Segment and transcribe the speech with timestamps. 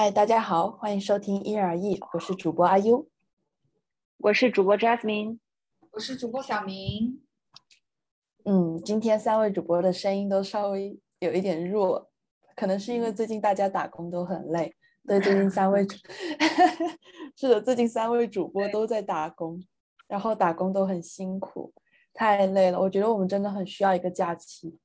[0.00, 3.08] 嗨，大家好，欢迎收听因人而异，我是主播阿优，
[4.18, 5.40] 我是主播 Jasmine，
[5.90, 7.20] 我是主播小明。
[8.44, 12.08] 嗯，今天三位主播的声音都稍微有一点弱，
[12.54, 14.72] 可能是因为最近大家打工都很累。
[15.04, 15.84] 对，最近三位，
[17.34, 19.60] 是的，最近三位主播都在打工，
[20.06, 21.74] 然后打工都很辛苦，
[22.14, 22.78] 太累了。
[22.78, 24.78] 我觉得我们真的很需要一个假期。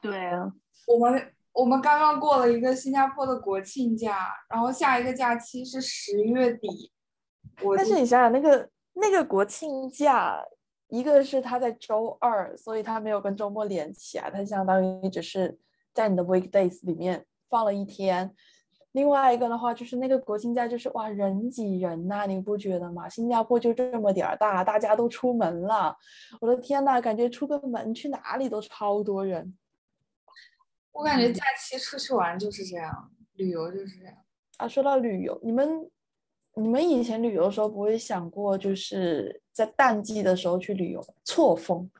[0.00, 0.50] 对啊，
[0.86, 6.92] 我们我们刚刚过了一个新加坡的国庆假，然后下一个假期是十月底。
[7.74, 10.38] 但是你想想，那个那个国庆假，
[10.88, 15.58] 一个是他在周二，所以他没有跟周末连起来，他相当于只是
[15.94, 18.30] 在你的 weekdays 里面放了一天。
[18.92, 23.08] 另外一个的话，就是那个国庆假，就是哇，人挤人呐，你不觉得吗？
[23.08, 25.96] 新加坡就这么点儿大，大家都出门了，
[26.38, 29.56] 我的天呐，感觉出个门去哪里都超多人。
[30.96, 34.14] 我感觉假期出去玩就是这样，旅游就是这样
[34.56, 34.66] 啊。
[34.66, 35.90] 说到旅游，你们
[36.54, 41.90] 你们以前旅游的时候不会想过，就是在淡季的时候去旅游错峰？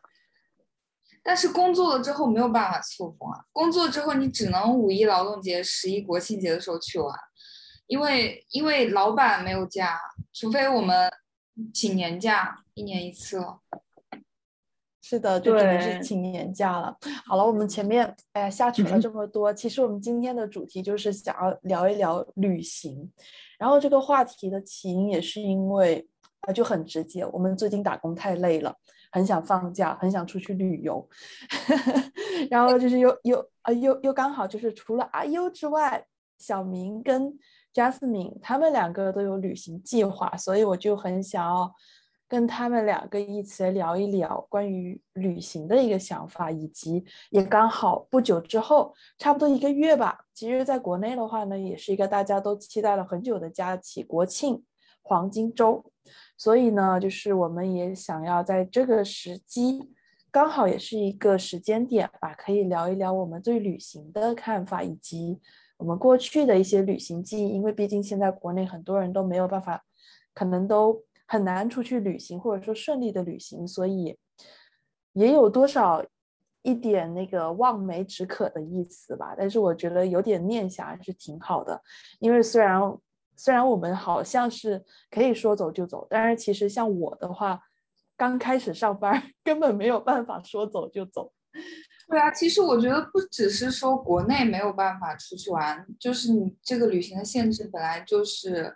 [1.23, 3.45] 但是工作了之后没有办法错峰啊！
[3.53, 7.15] 工作之后你只能五一劳动节、十一国庆节的时候去玩，
[7.89, 10.01] 因为因为老板没有假，
[10.33, 11.13] 除非我们
[11.75, 13.61] 请年假，一年一次了。
[15.09, 16.97] 是的，就只能是请年假了。
[17.25, 23.09] 好了，我们前面哎呀瞎扯了这么多，其实我们今天的主题就是想要聊一聊旅行。
[23.57, 26.05] 然后这个话题的起因也是因为
[26.41, 28.75] 啊就很直接，我们最近打工太累了。
[29.13, 31.09] 很想放假，很想出去旅游，
[32.51, 36.05] 然后就是又又啊又又刚好就是除了阿优之外，
[36.37, 37.33] 小明跟
[37.73, 41.73] Jasmine 他们两个都有旅行计划，所以我就很想要
[42.29, 54.65] 跟他们两个一起来聊一聊关于旅行的一个想法，以及也刚好不久之后，差不多一个月吧，其实在国内的话呢，也是一个大家都期待了很久的假期——国庆
[55.03, 55.85] 黄金周。
[56.37, 59.91] 所以呢，就是我们也想要在这个时机，
[60.31, 65.41] 刚好也是一个时间点吧，可以聊一聊我们对旅行的看法，以及
[65.79, 67.49] 我们过去的一些旅行记忆。
[67.49, 69.83] 因为毕竟现在国内很多人都没有办法，
[70.35, 74.19] 可能都很难出去旅行，或者说顺利的旅行，所以
[75.13, 76.05] 也有多少
[76.63, 79.35] 一点那个望梅止渴的意思吧。
[79.37, 81.83] 但是我觉得有点念想还是挺好的，
[82.19, 82.81] 因为虽然。
[83.39, 87.61] 虽然我们好像是可以说走就走，但是其实像我的话，
[88.17, 91.31] 刚开始上班 根本没有办法说走就走。
[92.09, 98.75] 对啊，其实我觉得不只是说国内没有办法出去玩，就是你这个旅行的限制本来就是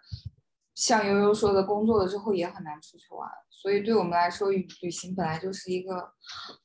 [0.81, 3.31] 像悠悠说的，工作了之后也很难出去玩。
[3.51, 6.11] 所以对我们来说，旅旅行本来就是一个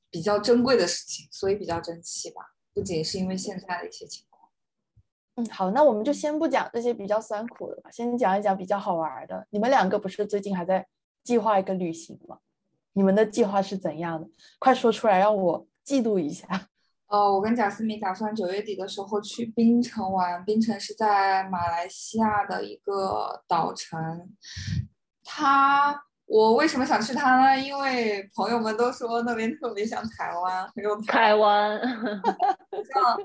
[0.09, 2.41] 比较珍贵的事情，所以比较珍惜吧。
[2.73, 4.49] 不仅是因为现在的一些情况。
[5.35, 9.45] 嗯，好，那我们就先不讲这些比较酸苦的吧，先讲一讲比较好玩的。
[9.49, 10.87] 你们两个不是最近还在
[11.21, 12.39] 计划一个旅行吗？
[12.93, 14.29] 你们的计划是怎样的？
[14.59, 16.69] 快说出来，让我嫉妒一下。
[17.07, 24.29] 呃，我跟贾思敏打算九月底的时候去槟城玩，槟城是在马来西亚的一个岛城，
[25.23, 26.01] 它。
[26.27, 27.55] 我为什么想去它呢？
[27.55, 33.15] 因为朋友们都说那边特别像台湾，很有台湾，像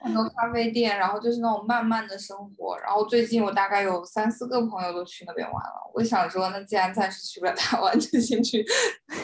[0.00, 2.78] 很多咖啡店，然后就是那种慢慢的生活。
[2.80, 5.90] 然后最近我大概有三四个朋友都去那边玩了。
[5.94, 8.62] 我想说，那既然暂时去不了台湾，就先去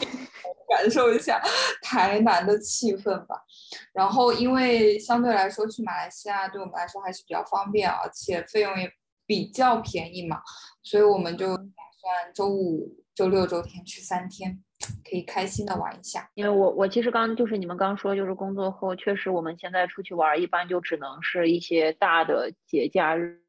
[0.67, 1.39] 感受一下
[1.83, 3.43] 台南的气氛吧。
[3.93, 8.91] 然后因为相对来说去马来西亚对我们来说还是比较方便，而且费用也
[9.25, 10.41] 比较便宜嘛，
[10.83, 12.97] 所以我们就打算周五。
[13.13, 14.57] 周六周天去三天，
[15.03, 16.27] 可以开心的玩一下。
[16.33, 23.41] 因为我我其实刚就是你们刚说，就是工作后确实我们现在出去玩，一般就只能是一些大的节假日。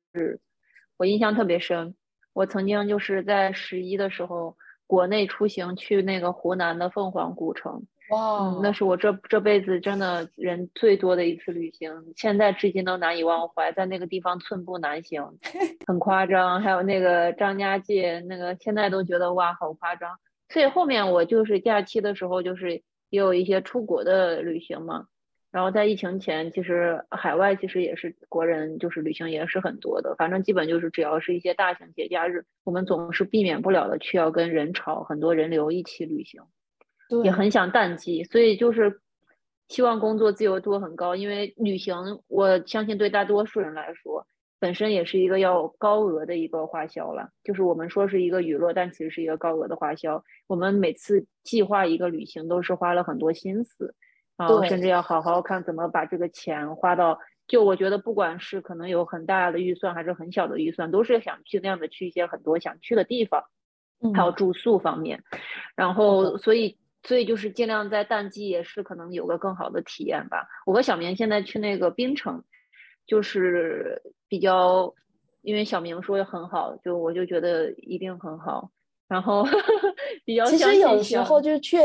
[0.96, 1.94] 我印象特别深，
[2.32, 4.56] 我曾经就是在十一的时候，
[4.88, 7.86] 国内出行去那个湖南的凤凰古城。
[8.10, 13.72] 哇，那是我这这辈子真的人最多的一次旅行，现在至今都难以忘怀。
[13.72, 15.38] 在那个地方寸步难行，
[15.86, 16.60] 很夸张。
[16.60, 20.18] 还有那个张家界，那个现在都觉得哇，好夸张。
[20.50, 25.06] 所以后面我就是假期的时候，就是也有一些出国的旅行嘛。
[25.50, 30.14] 然后在疫情前，其实海外其实也是国人就是旅行也是很多的。
[30.16, 36.42] 反正基本就是只要是一些大型节假日，我们总是避免不了的去要跟人潮、很多人流一起旅行。
[37.24, 39.00] 也很想淡季，所以就是
[39.68, 41.14] 希望工作自由度很高。
[41.14, 41.96] 因为旅行，
[42.28, 44.26] 我相信对大多数人来说，
[44.58, 47.28] 本身也是一个要高额的一个花销了。
[47.42, 50.22] 就是我们说是一个娱乐，但其实是一个高额的花销。
[50.46, 53.94] 我们每次计划一个旅行，都是花了很多心思，
[54.36, 57.18] 啊甚至要好好看怎么把这个钱花到
[57.48, 63.42] 就我觉得，不管是可能有很大的预算，还是很小的预算，都是想尽量的去一些很多想去的地方，
[64.14, 65.22] 还有住宿方面。
[65.74, 70.46] 然后，所以，所以就是尽量在淡季也是可能有个更好的体验吧。
[70.66, 72.42] 我和小明现在去那个冰城，
[73.06, 74.94] 就是比较，
[75.42, 78.70] 因为小明说很好，就我就觉得一定很好。
[79.08, 79.44] 然后
[80.24, 81.76] 比较，其实有时候就去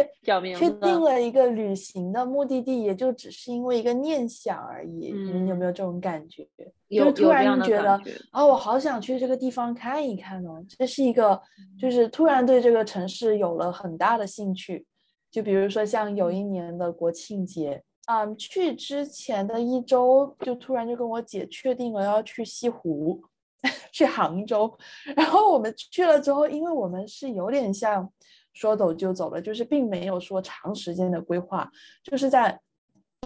[0.55, 5.11] 确定了一个旅行的目的地，也就只是因为一个念想而已。
[5.11, 6.47] 你们有没有这种感觉？
[6.89, 7.99] 就突然觉得
[8.31, 10.63] 啊，我好想去这个地方看一看哦。
[10.69, 11.41] 这是一个，
[11.77, 14.85] 就是突然对这个城市有了很大的兴趣。
[15.31, 23.23] 就比如说像有一年的国庆节，嗯，去之前的一周，就突然就跟我姐确定了要去西湖。
[23.91, 24.77] 去杭州，
[25.15, 28.07] 然后我们去了之后，因为我们是有点像
[28.53, 31.69] 说走就走了，就是并没有说长时间的规划，
[32.03, 32.57] 就是在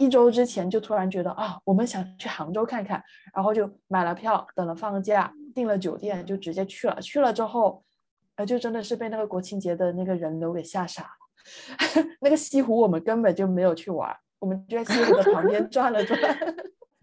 [0.00, 3.00] 一周之前就突然觉得啊，我们想去杭州看看，
[3.34, 6.98] 然后就买了票，等了放假，订了酒店，就直接去了。
[7.02, 7.84] 去了之后，
[8.36, 11.21] 呃，就真的是被那个国庆节的那个人流给吓傻了。
[12.20, 16.18] 那个西湖我们根本就没有去玩，我们就在西湖的旁边转了转。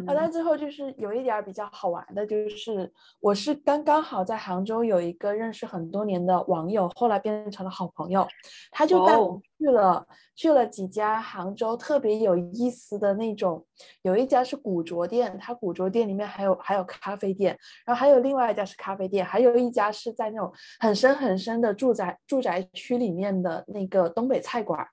[0.07, 8.25] 好，那最后就是有一点比较好玩的，就是我是刚刚好在杭州有一个认识很多年的网友，后来变成了好朋友，
[8.71, 13.65] 他就带我去了去了几家杭州特别有意思的那种，
[14.03, 20.49] 有一家是古着店，他古着店里面还有还有咖啡店，然后还有另外一家是咖啡店，还有一家是在那种
[20.79, 24.87] 很深很深的住宅住宅区里面的那个东北菜馆，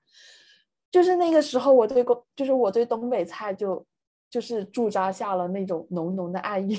[0.91, 3.85] 就是那个时候我对东就是我对东北菜就。
[4.29, 6.77] 就是驻扎下了那种浓浓的爱意，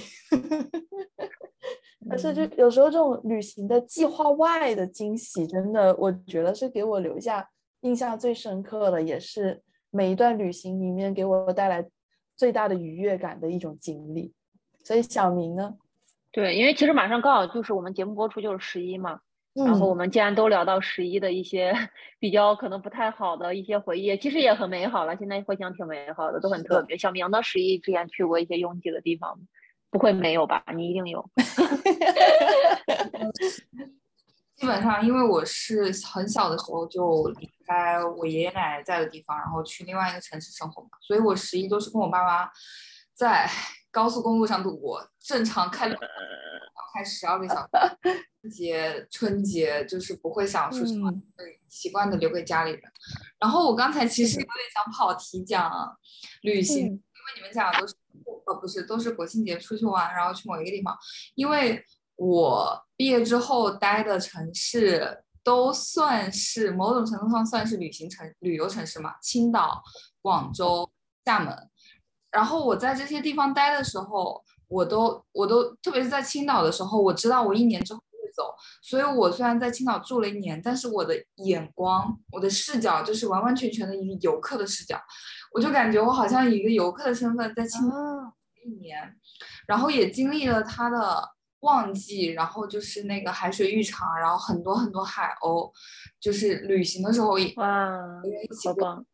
[2.09, 7.49] 但是就有时候这种旅行的计划外的惊喜，真的我觉得是给我留下
[7.81, 11.89] 印象最深刻的，也是每一段旅行里面给我带来
[12.37, 14.33] 最大的愉悦感的一种经历。
[14.85, 15.77] 所以小明呢？
[16.31, 19.21] 对，因为其实马上刚好就是我们节目播出就是十一嘛。
[19.55, 21.73] 然后我们既然都聊到十一的一些
[22.21, 25.17] 比较可能不太好的一些回忆，其实也很美好了。
[25.17, 26.97] 现在回想挺美好的，都很特别。
[26.97, 29.37] 小明的十一之前去过一些拥挤的地方，
[29.91, 30.63] 不会没有吧？
[30.75, 31.29] 你一定有。
[34.55, 42.51] 基本上，因为我是很小的时候就离开我爷爷奶奶在的地方，然后去另外一个城市生活嘛，所以我十一都是跟我爸妈
[43.15, 43.49] 在
[43.91, 47.69] 高速公路上度过，正常开开十二个小时。
[48.51, 52.83] 节春节就是不会想出去玩，会习惯的留给家里人。
[53.39, 55.97] 然后我刚才其实有点想跑题讲
[56.43, 56.99] 旅行，因为
[57.37, 57.95] 你们讲的都是
[58.47, 60.97] 呃不是都是国庆节出去玩，然后去某一个地方。
[61.35, 61.83] 因为
[62.17, 69.83] 我毕业之后待的城市都算是某种程度上算是旅行城、旅游城市嘛，青岛、
[70.23, 70.91] 广州、
[71.25, 71.71] 厦门。
[72.31, 78.03] 然后我在这些地方待的时候，我都我都特别是在青岛的时候，我知道我一年之后。
[78.39, 84.97] 走，所以我虽然在青岛住了一年，但是我的眼光、我的视角就是完完全全的一个游客的视角，
[85.53, 87.97] 我就感觉我好像以一个游客的身份在青岛
[88.65, 89.13] 一年，
[89.67, 91.21] 然后也经历了它的
[91.63, 95.73] 旺季，然后就是那个海水浴场，然后很多很多海鸥，
[96.21, 97.99] 就是旅行的时候也哇，
[98.65, 99.05] 好棒，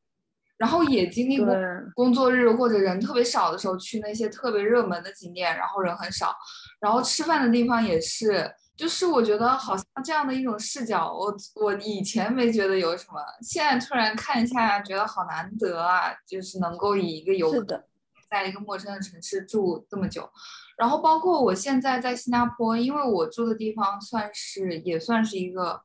[0.59, 1.56] 然后也经历过。
[1.94, 6.35] 工作日或者人特别少的时候去那些特别热门的景点，然后人很少，
[6.81, 8.53] 然后吃饭的地方也是。
[8.76, 16.12] 就是我觉得好像这样的一种视角，我我以前没觉得有什么，现在突然看一下，觉得好难得啊！
[16.26, 17.85] 就是能够以一个游客，
[18.28, 20.28] 在一个陌生的城市住这么久，
[20.76, 25.81] 然后包括我现在在新加坡，因为我住的地方算是也算是一个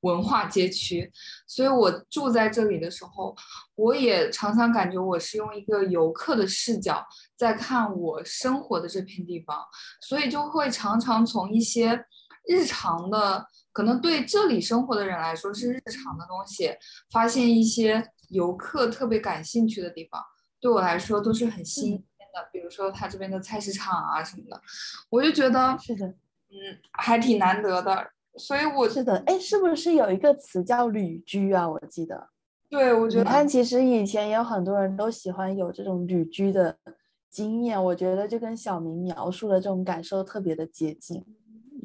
[0.00, 1.12] 文化街区，
[1.46, 3.36] 所以我住在这里的时候，
[3.74, 7.06] 我也常常感觉我是用一个游客的视角
[7.36, 9.62] 在看我生活的这片地方，
[10.00, 12.02] 所以就会常常从一些。
[12.46, 16.70] 日常的可能对这里生活的人来说是日常的东西，
[17.12, 20.22] 发现一些游客特别感兴趣的地方，
[20.60, 21.98] 对我来说都是很新鲜
[22.34, 22.48] 的。
[22.52, 24.60] 比如说他这边的菜市场啊什么的，
[25.10, 28.10] 我就觉得是的，嗯，还挺难得的。
[28.36, 31.68] 所以我是的，哎，是不是有一个词叫旅居啊？
[31.68, 32.28] 我记得，
[32.68, 36.78] 对，我觉得你看，其实以前也有很多人都喜欢有这种旅居的
[37.28, 41.24] 经验，我觉得就跟小明描述的这种感受特别的接近。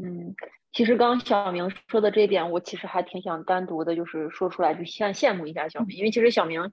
[0.01, 0.35] 嗯，
[0.73, 6.71] 其实刚小明说的这一点，我其实还挺想单独的，就是说出来，就羡羡慕一下小明，因为其实小明，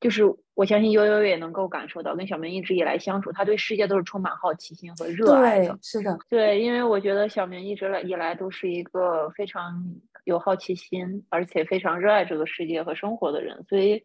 [0.00, 0.22] 就是
[0.54, 5.78] 我相信悠悠也能够感受到，跟小明一直以来相处，他对世界都是充满好奇心和热爱的。
[5.82, 9.84] 是的，对，因为我觉得小明一直来以来都是一个非常
[10.24, 14.02] 有好奇心，而且非常热爱这个世界和生活的人，所以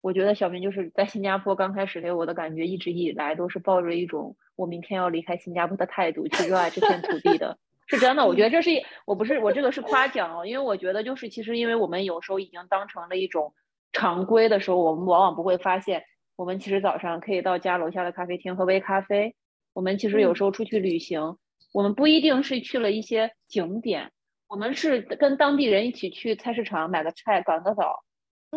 [0.00, 8.26] 我觉得小明就是在新加坡刚开始给我的感觉，一直以来都是抱着一种我明天要离开新加坡的态度去热爱这片土地的，是真的。
[8.26, 8.70] 我觉得这是
[9.06, 13.54] 我不是我这个是夸奖哦，因为我觉得就是其实因为我们有时候已经当成了一种
[13.92, 16.04] 常规的时候，我们往往不会发现，
[16.36, 19.34] 我们其实早上可以到家楼下的咖啡厅喝杯咖啡。
[19.72, 21.36] 我们其实有时候出去旅行，
[21.72, 24.12] 我们不一定是去了一些景点，
[24.48, 28.00] 我们是跟当地人一起去菜市场买个菜，赶个早。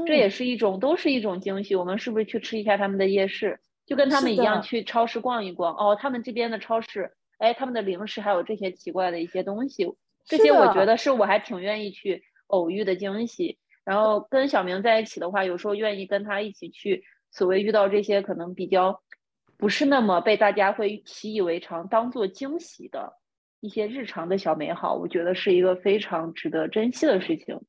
[0.06, 1.76] 这也是一种，都是一种惊喜。
[1.76, 5.74] 我们是不是去吃一下他们的夜市，就跟他们一样去超市逛一逛？
[5.74, 9.86] 哦，他们这边的超市，哎，他们的零食还有这些奇怪的一些东西，
[10.26, 13.58] 这些我觉得是我还挺愿意去偶遇的惊喜。
[13.84, 19.02] 然后跟小明在一起的话，有时候愿意跟他一起去，所谓遇到这些可能比较
[19.56, 23.14] 不是那么被大家会习以为常、当做惊喜的
[23.62, 27.62] 一些日常的小美好，我觉得是一个非常值得珍惜的事情。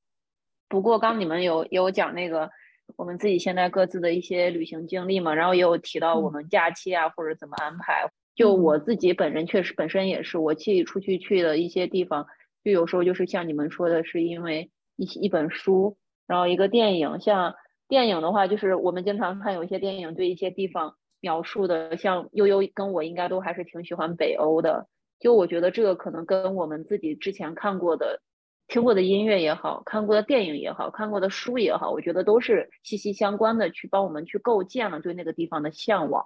[0.68, 2.50] 不过刚你们有有讲那个
[2.96, 8.10] 我们自己现在各自的一些旅行经历嘛，然后也有提到我们假期啊或者怎么安排。
[8.38, 12.24] 就我自己本人确实本身也是，我去出去去的一些地方，
[12.62, 17.18] 就有时候就是像你们说的，是因为一一本书，然后一个电影。
[17.18, 17.56] 像
[17.88, 24.86] 电影的话，就是我们经常看有一些电影对一些地方描述的，像悠悠跟我应该都还是挺喜欢北欧的。
[25.18, 28.22] 就我觉得这个可能跟我们自己之前看过的。
[28.68, 36.24] 听过的音乐也好看过的电影也好看过的书也好，我觉得都是息息相关的，去帮我们去构建了对那个地方的向往。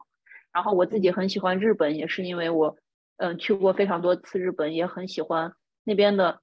[0.53, 2.77] 然后我自己很喜欢日本，也是因为我
[3.17, 5.53] 嗯去过非常多次日本，也很喜欢
[5.85, 6.41] 那边的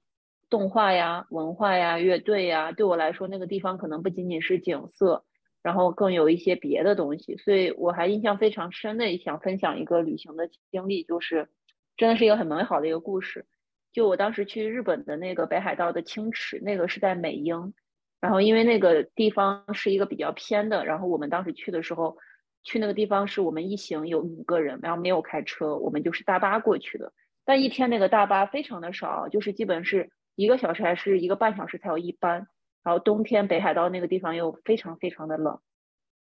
[0.48, 2.72] 动画呀、文化呀、乐队呀。
[2.72, 5.24] 对我来说，那个地方可能不仅仅是景色，
[5.62, 7.36] 然后更有一些别的东西。
[7.36, 11.48] 所以我还印象非常深的想分享一个旅行的经历，就是
[11.96, 13.46] 真的是一个很美好的一个故事。
[13.92, 17.72] 就我当时去日本的那个北海道的青池，那个是在美瑛，
[18.20, 22.16] 然后因为那个地方是一个比较偏的，然后我们当时去的时候，
[22.62, 27.12] 去那个地方是我们一行有五个人，然后没有开车，我们就是大巴过去的。
[27.44, 32.48] 但一天那个大巴非常的少，就是基本是一个小时还是一个半小时才有一班。
[32.82, 35.60] 然后冬天北海道那个地方又非常非常的冷，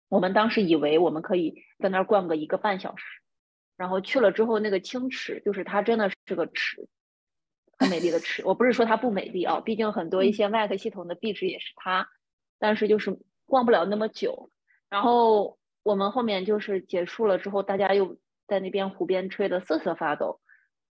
[0.09, 3.05] 我们当时以为我们可以在那儿逛个一个半小时，
[3.77, 6.87] 然后去了之后那个青池，就是它真的是个池。
[7.77, 12.09] 很美丽的池，我不是说它不美丽啊，毕竟很多一些 Mac 系统的壁纸也是它，
[12.57, 14.49] 但是就是逛不了那么久。
[14.89, 20.41] 然后我们后面就是结束了之后，大家又在那边湖边吹得瑟瑟发抖，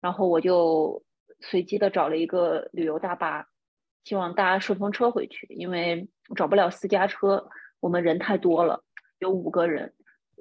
[0.02, 1.02] 然后我就
[1.40, 3.46] 随机的找了一个旅游大巴，
[4.04, 7.48] 希望搭顺风车回去，因为找不了私家车，
[7.80, 8.84] 我们人太多了，
[9.18, 9.94] 有五个人。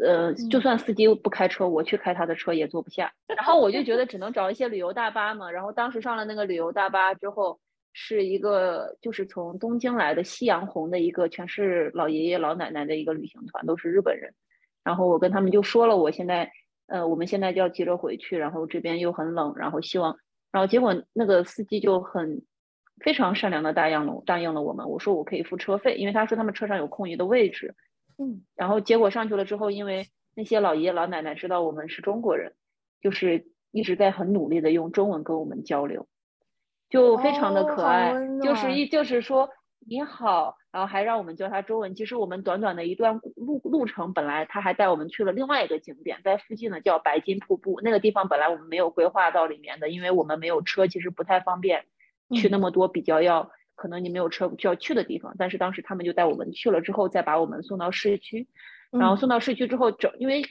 [0.03, 3.13] 呃，就算司机不开车，我去开他的车也坐不下。
[3.27, 5.49] 然后我就觉得只能找一些旅游大巴嘛。
[5.49, 7.60] 然后当时上了那个旅游大巴之后，
[7.93, 14.33] 是一个就是从东京来的夕阳红的一个全是老爷爷老奶奶的一个旅行团，都是日本人。
[14.83, 16.51] 然后我跟他们就说了，我现在
[16.87, 20.17] 呃，我们现在就要急着回去，然后这边又很冷，然后希望，
[20.51, 22.41] 然后结果那个司机就很
[22.97, 24.89] 非常善良的答应了答应了我们。
[24.89, 27.75] 我说我可以付车费，因为他说他们车上有空余的位置。
[28.17, 32.53] 嗯，然后结果上去了之后，因为那些老爷爷老奶奶知道我们是中国人，
[33.01, 36.07] 就是一直在很努力的用中文跟我们交流，
[36.91, 41.95] 就非常的可爱，就是一就是说你好，然后还让我们教他中文。
[41.95, 51.85] 其实我们短短的一段路路程，本来他还带我们去了另外一个景点，在附近的叫白金瀑布，那个地方本来我们没有规划到里面的，因为我们没有车，其实不太方便
[52.35, 52.59] 去那。
[52.59, 53.49] 么多比较要。
[53.73, 58.47] 可能你没有车需要去的地方，但是当时他们就带我们去了，之后再把我们送到市区，
[58.91, 60.43] 然后送到市区之后，整因为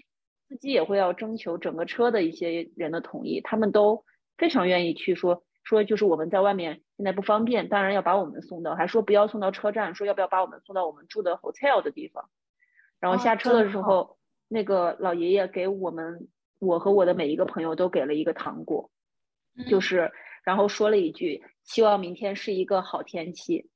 [0.49, 4.05] 司机也会要征求整个车的一些人的同意，他们都
[4.37, 12.29] 非常愿意去说说，就是我们在外面现在不方便，当然要把我们送到，还说不要送到车站，说要不要把我们送到我们住的 hotel 的地方，
[12.99, 18.91] 然后下车的时候，那个老爷爷给我们，我和我的每一个朋友都给了一个糖果，
[19.69, 20.13] 就是
[20.45, 21.45] 然后说了一句。
[21.63, 23.69] 希望明天是一个好天气，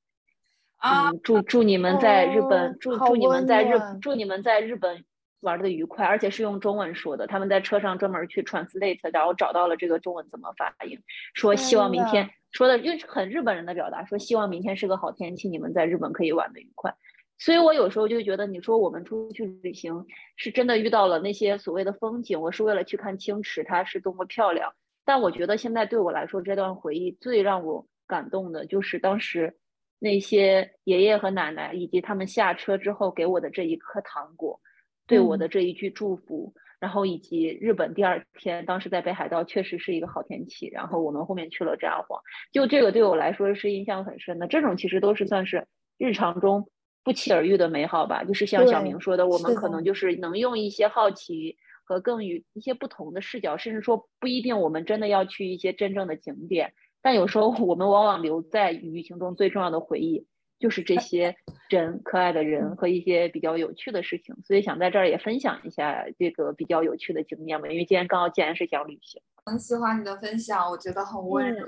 [0.83, 5.05] 嗯，祝祝你们在日本，祝祝你们在日，祝你们在日本
[5.45, 7.27] 玩的愉快，而且是用中文说的。
[7.27, 10.99] 他们在车上专门去 translate，然后找到了这个中文怎么发音，
[11.35, 16.93] 说希望明天说的，因为很日本人的表达，说希望明天是个好天气，你们在日本可以玩的愉快。
[17.37, 24.73] 所以我有时候就觉得，你说我们出去旅行是真的遇到了那些所谓的风景，我是为了去看青池，它是多么漂亮。
[25.05, 29.57] 但我觉得现在对我来说，这段回忆最让我感动的就是当时
[29.99, 34.61] 那些爷爷和奶奶，以及他们下车之后给我的这一颗糖果，
[35.07, 42.21] 对我的这一句祝福，然后以及日本第二天，当时在北海道确实是一个好天气，然后我们后面去了札幌，
[42.53, 44.47] 就这个对我来说是印象很深的。
[44.47, 45.67] 这种其实都是算是
[45.99, 46.69] 日常中
[47.03, 48.25] 不期而遇的美好吧。
[48.25, 60.27] 就是像小明说的，我们可能就是能用一些好奇和更与一些不同的视角，甚至说不一定我们真的要去一些真正的景点，但有时候我们往往留在旅行中最重要的回忆。
[60.59, 61.37] 就是这些
[61.69, 67.69] 人可爱的人和一些比较有趣的事情，所以想在这儿也分享一下这个比较有趣的经验嘛。
[67.69, 71.67] 因为今天刚好既然是讲旅行，很喜欢你的分享，我觉得很温柔，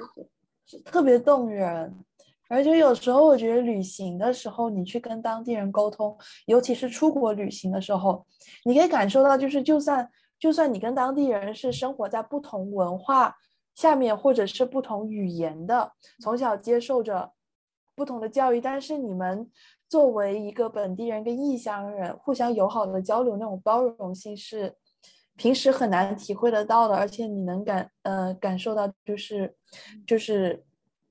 [0.85, 1.95] 特别动人。
[2.49, 6.17] 而且有时候我觉得旅行的时候，你去跟当地人沟通，
[6.47, 8.25] 尤其是出国旅行的时候，
[8.65, 13.37] 你可以感受到，就是就算就算你跟当地人是生活在不同文化
[13.75, 17.33] 下面，或者是不同语言的，从小接受着。
[17.97, 19.51] 不同的教育，但是你们
[19.89, 24.75] 作为一个本地人跟异乡人互相友好的交流，那种包容性是
[25.37, 29.55] 平时很难体会得到的，而且你能感呃感受到就是
[30.07, 30.63] 就是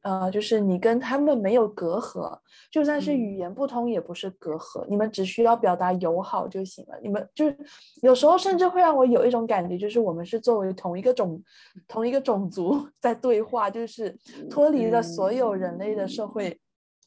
[0.01, 2.37] 呃就是你跟他们没有隔阂，
[2.71, 6.99] 就算是语言不通也不是隔阂，你们只需要表达友好就行了。
[7.01, 7.57] 你们就是
[8.03, 11.41] 有时候甚至会让我有一种感觉，就是我们是作为同一个种
[11.87, 14.15] 同一个种族 在对话，就是
[14.49, 16.59] 脱离了所有人类的社会。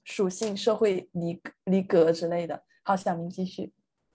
[0.09, 2.65] 属性、社会离离格之类的。
[2.83, 3.73] 好，小明继续。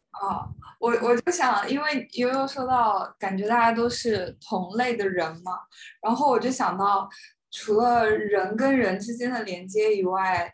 [0.10, 5.60] 啊，我我就想，因为悠悠说到，感觉大家都是同类的人嘛，
[6.02, 7.08] 然后我就想到，
[7.52, 10.52] 除了人跟人之间的连接以外，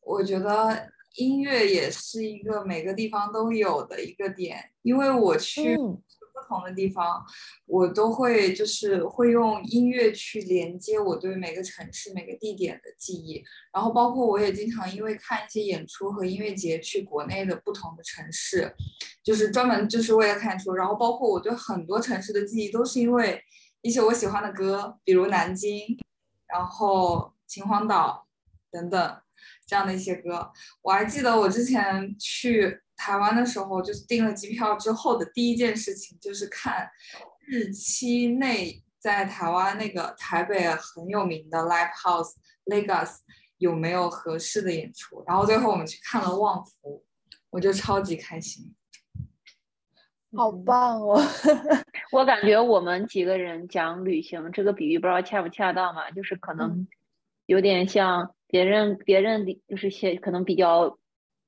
[0.00, 5.76] 我觉得音乐也是一个每个地方都有的一个点，因为我去。
[6.52, 7.24] 不同的地方，
[7.64, 13.42] 我都会就是会用音乐去连接我对每个城市、每个地点的记忆。
[13.72, 18.70] 然后，包括我也经常因为看一些演出和音乐节去国内的不同的城市，
[19.22, 20.74] 就是专门就是为了看出。
[20.74, 23.42] 然后，包括我对很多城市的记忆都是因为
[23.80, 25.98] 一些我喜欢的歌，比如南京，
[26.46, 28.26] 然后秦皇岛
[28.70, 29.16] 等等
[29.66, 30.52] 这样的一些歌。
[30.82, 32.78] 我还记得我之前去。
[33.04, 36.88] 台湾的时候，就是订了机票之后的第一件事情，就是看
[37.40, 42.34] 日期内在台湾那个台北很有名的 Live House
[42.66, 43.16] Legas
[43.58, 45.24] 有没有合适的演出。
[45.26, 47.04] 然后最后我们去看了旺福，
[47.50, 48.72] 我就超级开心，
[50.36, 51.20] 好棒哦！
[52.12, 56.08] 我感觉我们几个人讲旅行这个比喻，不知道恰不恰当嘛？
[56.12, 56.86] 就是可能
[57.46, 60.96] 有点像别人，别人就是写可能比较。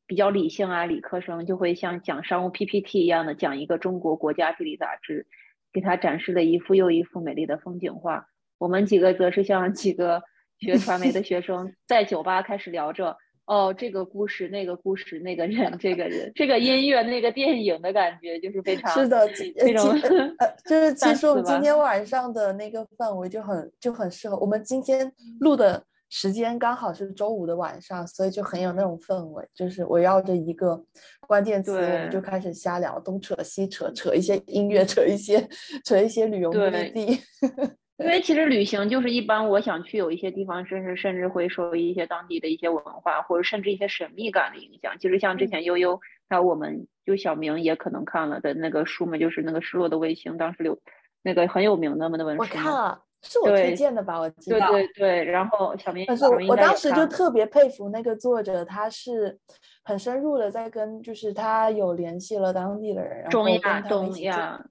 [0.06, 5.26] 比较理性啊，理科生就会像讲商务 PPT 一样的讲一个中国国家地理杂志，
[5.72, 8.26] 给他展示了一幅又一幅美丽的风景画。
[8.58, 10.22] 我们几个则是像几个
[10.60, 20.00] 学传媒的学生，在酒吧开始聊着哦，这个故事、那个故事、那个人、这个人、这个音乐、那个电影的感觉，就是非常是的，这种
[20.64, 25.84] 就是其实我们今天晚上的那个氛围就很就很适合我们今天录的。
[26.16, 30.80] 时间刚好是周五的晚上，所以就很有那种氛围，就是围绕着一个
[31.26, 35.44] 关键词，我们就开始瞎聊，东扯西扯，扯一些音乐，扯一些，
[35.84, 37.18] 扯一些旅游目的地。
[37.98, 44.96] 因为其实旅行就是一般，我想去有一些地方，甚至甚至会受一些当地的一些文化，或者甚至一些神秘感的影响。
[45.00, 45.98] 其实像之前悠悠
[46.28, 50.78] 还有我们就小明也可能看了的那个书嘛，就是那个失落的卫星，当时留
[51.22, 52.40] 那个很有名的那本书。
[52.40, 53.00] 我看了。
[53.24, 54.20] 是我推荐的吧？
[54.20, 54.60] 我记得。
[54.68, 59.36] 对对对，然后小明，但是我当时就特别佩服那个作者，他是
[59.82, 64.62] 很深入的在跟，就是他有联系了当地的人，中亚、东亚，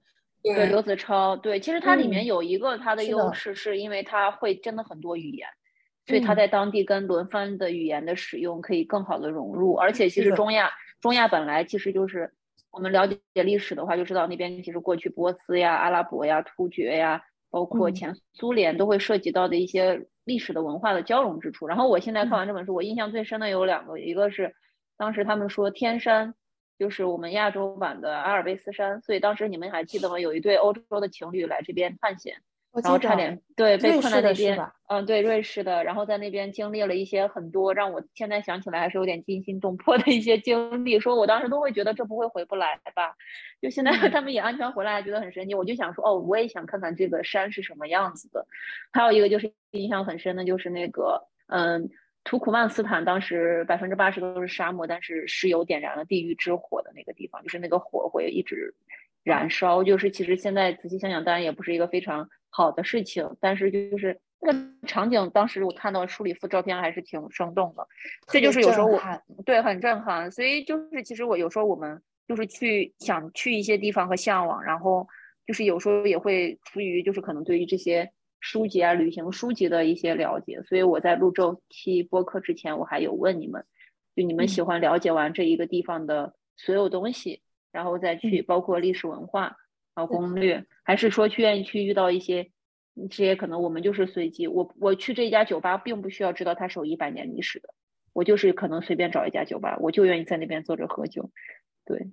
[0.42, 5.48] 对刘子超，对，其实它里面有一个它的优势，是因为他会真的很多语言，
[6.06, 12.32] 所以他在当地跟轮番的语言的使用可以更好的融入，而且其实中亚，中亚本来其实就是
[12.70, 17.22] 我们了解历史的话就知道那边其实过去波斯呀、阿拉伯呀、突厥呀。
[17.54, 21.68] 包括前苏联都会涉及到的一些历史的文化的交融之处。
[21.68, 24.56] 然后我现在看完这本书，我印象最深的有两个，一个是
[24.96, 26.34] 当时他们说天山
[26.80, 30.18] 就是我们亚洲版的阿尔卑斯山，所以当时你们还记得吗？
[30.18, 32.42] 有一对欧洲的情侣来这边探险。
[32.82, 34.58] 然后差点对被困在那边，
[34.88, 43.14] 嗯，对，瑞士的，然后在那边经历了一些很多让我现在想起来还是有点惊心动魄的一些经历，说我当时都会觉得这不会回不来吧？
[43.62, 45.54] 就现在他们也安全回来，觉得很神奇。
[45.54, 48.46] 我就想说，哦，我也想看看这个山是什么样子的。
[48.92, 51.88] 还有一个就是印象很深的，就是那个，嗯，
[52.24, 58.74] 土库曼斯坦当时百分之八十都是沙漠，但是石油点燃了地狱之火的那个地方，就是那个火会一直
[59.22, 59.82] 燃烧。
[59.84, 62.28] 就是其实现在仔细想想，当然也不是一个非常。
[62.56, 67.84] 好的事情，但是就是那个场景，当时我看到书里附照片还是挺生动的。
[68.28, 69.00] 这就是有时候我
[69.44, 75.08] 对很震撼，所以就是其实我有时候我们就是去想去一些地方和向往，然后
[75.44, 83.64] 就是有时候也会出于就是可能对于这些书籍啊、旅行书籍的一些了解，所以我在录这期播客之前，我还有问你们，
[84.14, 89.56] 就你们喜欢了解完这一个地方的所有东西，然后再去包括历史文化
[89.94, 92.50] 啊攻略，还是说去愿意去遇到一些
[93.10, 97.70] 这些可能我们就是随机，我我去这家酒吧并不需要知道它是有一百年历史的，
[98.12, 101.30] 我就是可能随便找一家酒吧，我就愿意在那边坐着喝酒。
[101.84, 102.10] 对，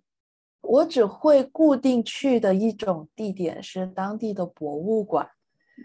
[0.61, 5.27] 我只会固定去的一种地点是当地的博物馆。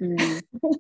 [0.00, 0.14] 嗯，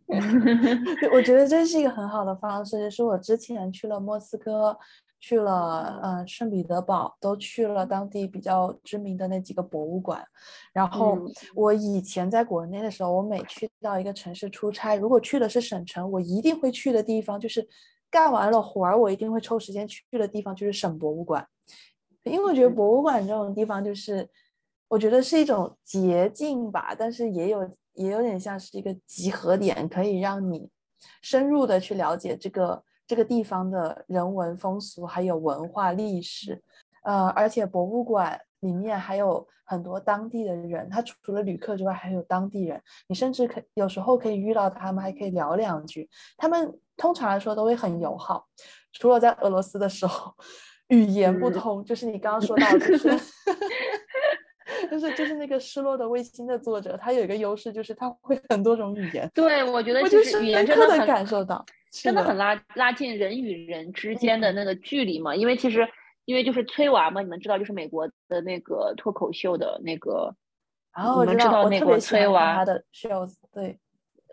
[1.14, 2.78] 我觉得这是一个很好的方式。
[2.78, 4.76] 就是我之前去了莫斯科，
[5.18, 10.24] 去了呃圣彼得堡，都去了当地比较知名的那几个博物馆。
[10.72, 11.18] 然后
[11.54, 17.66] 我以前在国内的时候，我每去到一个城市出差，如果去的是省城，我一定会去的地方就是
[18.10, 21.46] 干完了活儿，我一定会抽时间去的地方就是省博物馆，
[22.24, 24.28] 因为我觉得博物馆这种地方就是
[24.88, 27.68] 我觉得是一种捷径吧，但是也有。
[27.98, 30.68] 也有点像是一个集合点，可以让你
[31.22, 36.62] 深入的去了解这个这个地方的人文风俗，还有文化历史。
[37.02, 42.82] 呃，而且博物馆里面还有很多当地的人，他除了旅客之外，还有当地人。
[43.06, 46.08] 你甚至可有时候可以遇到他们，还可以聊两句。
[46.36, 48.46] 他们通常来说都会很友好，
[48.92, 50.34] 除了在俄罗斯的时候
[50.88, 52.78] 语言不通，就是你刚刚说到的。
[54.90, 59.30] 就是 就是那个失落的卫星的作者，他有一个优势，就是他会很多种语言。
[59.32, 61.64] 对，我觉得就是语言真的很感受到，
[62.02, 65.34] 真的很拉拉近人与人之间的那个距离嘛。
[65.34, 65.86] 因为其实，
[66.24, 70.34] 因为就是崔娃嘛，你们知道，就是美国的那个脱口秀的那个，
[70.94, 73.78] 然后我知道那个崔娃他的 shows，对，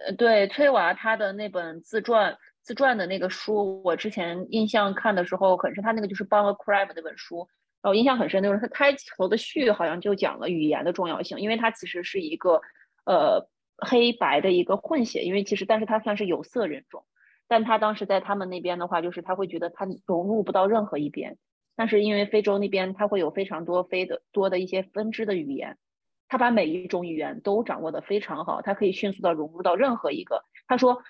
[0.06, 7.48] 呃，对，崔娃他的那本自传自传的那个书，我之前印象看的时候，可能是他那个就是《Born a Crime》那本书。
[7.82, 12.62] 然后印象很深，就是他开头的序好像就讲了语言的重要性，因为它其实是一个
[13.06, 13.46] 呃
[13.78, 17.04] 黑白的一个混血，因为其实但是他算是有色人种，
[17.54, 21.38] 但他当时在他们那边的话，就是他会觉得他融入不到任何一边，
[21.76, 25.78] 但是因为非洲那边他会有非常多非的多的一些分支的语言，
[26.28, 30.44] 他把每一种语言都掌握的非常好，他可以迅速的融入到任何一个。
[30.68, 31.04] 他说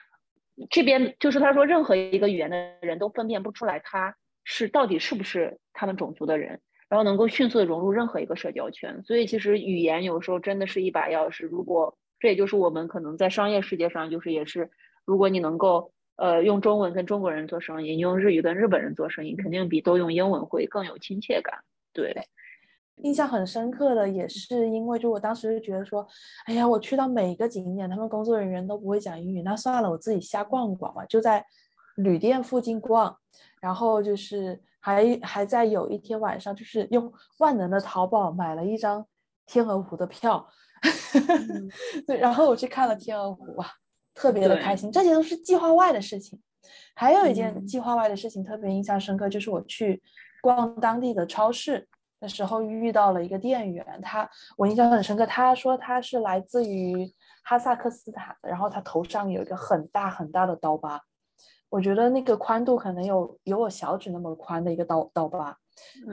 [0.69, 4.17] 这边就是他说任何一个语言的人都分辨不出来他。
[4.45, 9.01] 是到底是不是他们种族的人，然后能够迅速的融入任何一个社交圈。
[9.05, 11.47] 所以其实语言有时候真的是一把钥匙。
[11.47, 14.69] 如果这也就是我们可能在商业世界上，就是也是，
[15.05, 21.59] 如果你能够呃用中文跟中国人做生意，你用日语跟日本人做生意，肯定比都用英文会更有亲切感。
[21.91, 22.15] 对，
[22.97, 26.07] 印象很深刻的也是因为就我当时就觉得说，
[26.45, 31.45] 哎呀，我去到每一个景点，他们工作人员都不会讲英语，那算了，我自己瞎逛逛吧，就在
[31.95, 33.17] 旅店附近逛。
[33.59, 39.03] 然后就是还还在有一天晚上，就是用万能的淘宝买了一张
[39.45, 40.45] 天鹅湖的票，
[42.05, 43.67] 对，然后我去看了天鹅湖啊，
[44.13, 44.91] 特别的开心。
[44.91, 46.39] 这些都是计划外的事情。
[46.95, 50.01] 还有一件计划外的事情特别印象深刻，就是我去
[50.41, 51.87] 逛当地的超市
[52.19, 55.25] 的时候遇到了一个店员，他我印象很深刻。
[55.25, 57.11] 他说他是来自于
[57.43, 61.01] 哈萨克斯坦，然后他头上有一个很大很大的刀疤。
[61.69, 65.57] 我觉得那个宽度可能有有我小指那么宽的一个刀刀疤，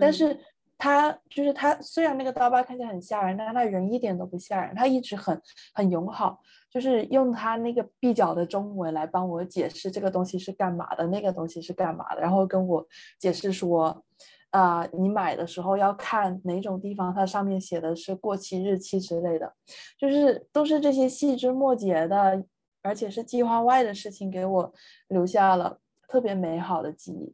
[0.00, 0.36] 但是
[0.80, 5.40] 他就是他，虽然那个刀疤看起来很吓人，但他人一点都不吓人，他一直很
[5.74, 12.84] 很友好，就是用他那个蹩脚的中文来帮我解释这个东西是干嘛的，那个东西是干嘛的，然后跟我
[13.18, 14.02] 解释说，
[14.50, 19.52] 啊，你买的时候要看哪种地方，它上面写的是过期日期之类的，
[19.96, 22.42] 就是都是这些细枝末节的。
[22.82, 24.72] 而且是计划外的事情，给我
[25.08, 27.30] 留下了特别美好的记忆。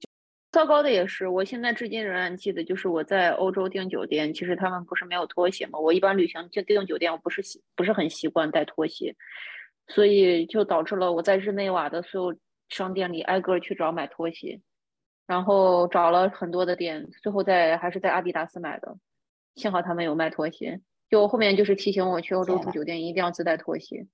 [0.56, 5.78] 糟糕的也是，我现在至今仍然记得，就是我在欧洲订酒店，其实他们不是没有拖鞋嘛？
[5.78, 9.14] 我一般旅行就订酒店，我不是习不是很习惯带拖鞋，
[9.86, 12.38] 所以就导致了我在日内瓦的所有
[12.70, 14.62] 商店里挨个去找买拖鞋，
[15.26, 18.96] 然后找了很多的店，最后在还是在阿迪达斯买的。
[19.56, 24.06] 幸好他们有卖拖鞋，就后面就是提醒我去欧洲住酒店一定要自带拖鞋。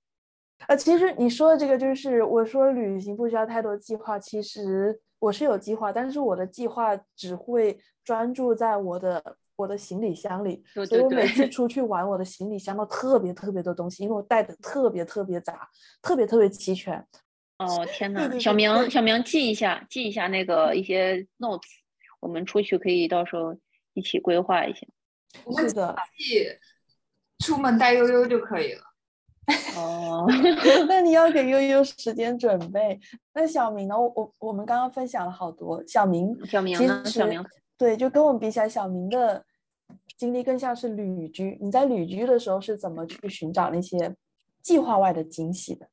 [0.67, 4.19] 呃，其实你说的这个就是我说旅行不需要太多计划。
[4.19, 10.61] 其实我是有计划，但是我的计划只会专注在我的我的行李箱里。
[10.73, 15.69] 所以我每次 出去玩，我的行李箱都特别特别多东西，因为我带的特别特别杂，
[16.01, 16.97] 特别特别齐全。
[17.57, 21.61] 哦天呐，小明小明记一下记一下那个一些 notes，
[22.19, 23.55] 我们出去可以到时候
[23.93, 24.85] 一起规划一下。
[25.57, 26.49] 是的，记
[27.39, 28.81] 出门带悠悠就可以了。
[29.75, 30.25] 哦，
[30.87, 32.99] 那你要给悠悠时间准备。
[33.33, 33.99] 那小明呢？
[33.99, 35.83] 我我我们刚刚分享了好多。
[35.87, 37.03] 小明，小明呢？
[37.05, 37.43] 小明，
[37.77, 39.43] 对，就跟我们比起来，小明的
[40.17, 41.57] 经历更像是旅居。
[41.61, 44.15] 你在旅居的时候是怎么去寻找那些
[44.61, 45.87] 计划外的惊喜的？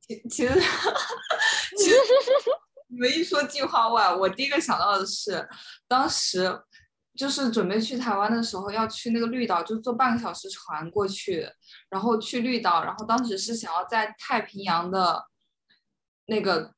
[0.00, 0.54] 其其实
[1.76, 1.96] 其实
[2.88, 5.46] 你们一说计划外，我第一个想到的是，
[5.86, 6.60] 当时
[7.16, 11.48] 就是准备去台湾的时候，要去那个绿岛，就坐半个小时船过去，
[11.90, 15.26] 然后去绿岛，然后当时是想要在太平洋的
[16.26, 16.72] 那个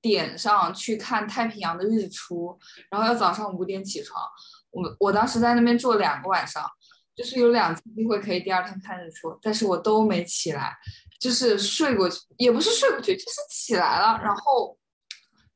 [0.00, 2.58] 点上去看太平洋的日出，
[2.90, 4.22] 然后要早上五点起床。
[4.70, 6.68] 我我当时在那边住了两个晚上，
[7.16, 10.76] 就是有两次机会可以第二天看日出，但是我都没起来，
[11.18, 14.78] 就是睡过去，也不是睡过去，就是起来了，然后，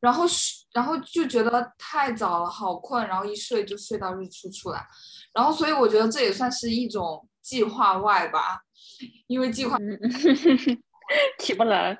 [0.01, 4.87] 然后睡，然后就觉得太早了，好困，然后一睡就睡到日出出来，
[5.35, 8.63] 然后所以我觉得这也算是一种计划外吧，
[9.27, 9.99] 因为计划嗯
[11.39, 11.99] 起不来，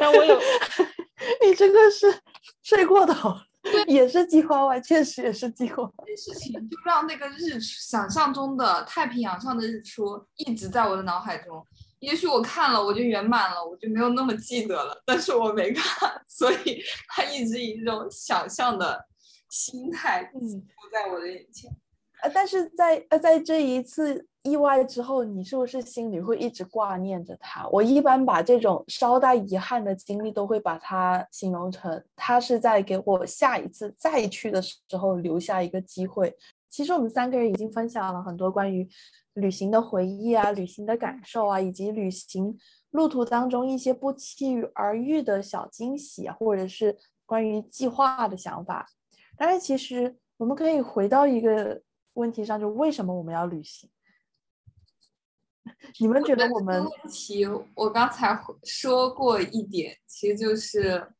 [0.00, 0.38] 但我有，
[1.44, 2.06] 你这个是
[2.62, 3.34] 睡过头。
[3.86, 5.88] 也是计划外，确实也是计划。
[6.04, 11.64] 这事情就让那个日出，想象中的太平洋上的日出一直在我的脑海中。
[12.00, 15.00] 也许我看了，我就圆满了，我就没有那么记得了。
[15.06, 19.06] 但是我没看， 所以他一直以一种想象的
[19.48, 20.40] 心态浮
[20.92, 21.70] 在我的眼前。
[22.22, 24.26] 呃，但是在呃在这一次。
[24.42, 27.68] 意外之后，你是不是心里会一直挂念着他？
[27.68, 36.34] 我一般把这种稍带遗憾的经历，都会把它形容成他是在给我下一次再去的时候留下一个机会。
[36.68, 38.88] 其实我们三个人已经分享了很多关于
[39.34, 42.56] 旅行的回忆啊、旅行的感受啊，以及旅行
[42.90, 48.86] 路途当中一些不期而遇的小惊喜，或者是关于计划的想法。
[49.36, 51.80] 但是，其实我们可以回到一个
[52.14, 53.88] 问题上，就为什么我们要旅行？
[55.98, 57.46] 你们觉得我们问题？
[57.74, 61.12] 我刚才说过一点，其实就是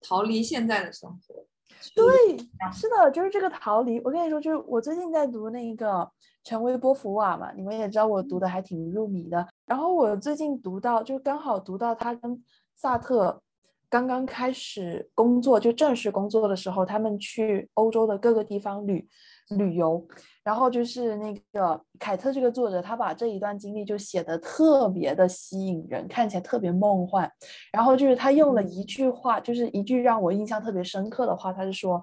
[0.00, 1.46] 逃离现在的生活。
[1.94, 2.36] 对，
[2.72, 4.00] 是的，就是这个逃离。
[4.00, 6.10] 我跟你说，就是我最近在读那个
[6.44, 9.46] 陈维波伏瓦嘛，你们也知道我读的还挺入迷的。
[9.66, 12.42] 然后我最近读到，就刚好读到他跟
[12.76, 13.40] 萨特
[13.88, 19.08] 刚刚开始工作，就正式工作的时候，他们去欧洲的各个地方旅。
[19.56, 20.06] 旅游，
[20.48, 27.30] 然后就是那个凯特这个作者，他把这一段经历就写的特别的吸引人，看起来特别梦幻。
[27.70, 32.02] 然后就是他用了一句话，就是一句让我印象特别深刻的话，他是说：“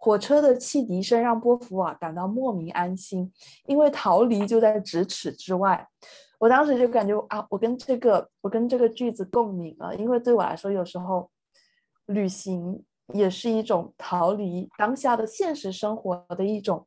[0.00, 3.30] 火车的汽笛声让波伏瓦感到莫名安心，
[3.66, 5.86] 因为逃离就在咫尺之外。”
[6.40, 11.30] 我当时就感觉啊，我跟这个我跟这个句子共鸣了，因为对我来说，有时候
[12.06, 12.82] 旅行。
[13.12, 16.86] 也是一种逃离当下的现实生活的一种，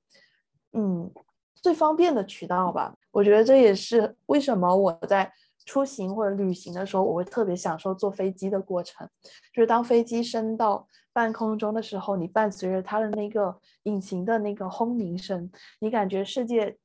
[0.77, 1.11] 嗯，
[1.55, 2.95] 最方便的渠道吧。
[3.11, 5.33] 我觉得这也是为什么我在
[5.65, 9.09] 出行或者旅行的时候，我会特别享受坐飞机的过程。
[9.51, 16.77] 就是当飞机升到半空中的时候，你伴随着它的那个引擎的那个轰鸣声，你感觉世界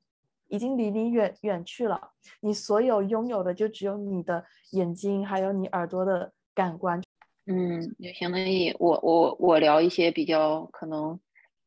[0.48, 2.00] 已经离你远远去了。
[2.40, 7.02] 你所有拥有的就只有你的眼睛，还有你耳朵的感官。
[7.46, 11.20] 嗯，就相当于，我我我聊一些比较可能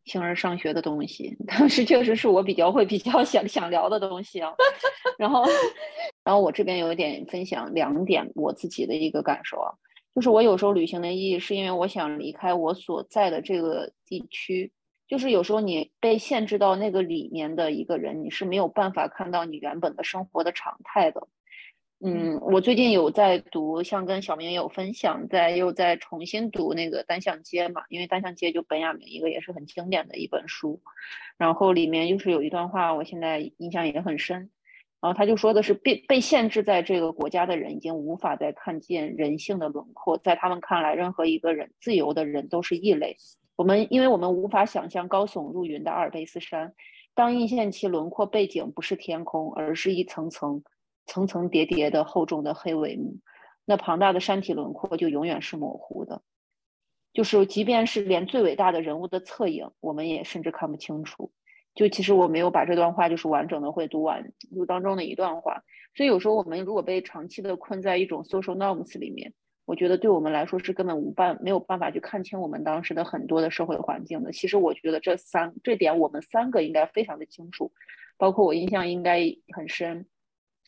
[0.06, 4.54] 形而上学的东西， 当时确实是我比较会比较想想聊的东西啊。
[5.18, 5.44] 然后，
[6.24, 9.74] 然后我这边有一点分享两点我自己的一个感受啊，
[10.14, 14.72] 就是我有时候旅行的意义是因为我想离开我所在的这个地区，
[15.08, 21.28] 就是有时候你被限制到那个里面的一个人，你是没有办法看到你原本的生活的常态的。
[22.08, 30.80] 嗯，我最近有在读，像跟小明有分享，在又在重新读那个《单向街》嘛，因为《单向街》就本雅明一个也是很经典的一本书，
[31.36, 34.52] 然后里面就是有一段话，我现在印象也很深，
[35.02, 43.18] 然后他就说的是被被限制在这个国家的人已经无法再看见人性的轮廓，在他们看来，任何一个人自由的人都是异类。
[43.56, 46.72] 我们因为我们无法想象高耸入云的阿尔卑斯山，
[47.16, 50.62] 当映现其轮廓背景不是天空，而是一层层。
[51.06, 53.20] 层层叠叠的厚重的黑帷幕，
[53.66, 56.22] 那庞大的山体轮廓就永远是模糊的。
[57.14, 61.32] 就是即便是连最伟大的人物的侧影，我们也甚至看不清楚。
[61.74, 65.62] 就其实我没有把这段话就是完整的会读完，读当中的一段话。
[65.96, 69.34] 所以有时候我们如果被长期的困在一种 social norms 里面，
[69.66, 74.32] 我觉得对我们来说是根本无办没有办法去看清我们当时的很多的社会环境的。
[74.32, 77.72] 其实我觉得这三这点我们三个应该非常的清楚，
[78.18, 79.22] 包括我印象应该
[79.56, 80.06] 很深。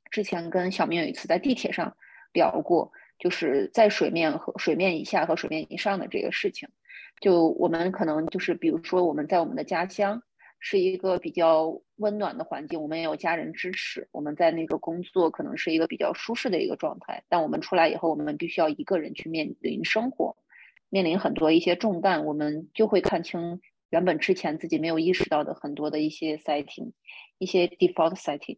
[0.10, 1.96] 之前跟小明有一次在地铁上
[2.34, 6.70] 聊过，就是在水面和水面以下和水面以上的这个事情。
[7.20, 10.22] 就我们可能就是，比如说我们在我们的家乡
[10.60, 17.24] 是一个比较温暖的环境，我们也有家人支持，我们在那个工作可能是一个比较舒适的一个状态。
[17.28, 20.38] 但我们出来以后，我们必须要一个人去面临生活，
[20.90, 26.92] 面临很多一些重担，我们就会看清原本之前自己没有意识到的很多的一些 setting，
[27.40, 28.58] 一些 default setting。